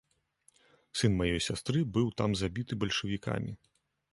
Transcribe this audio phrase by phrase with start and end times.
[1.01, 3.53] Сын маёй сястры быў там забіты бальшавікамі.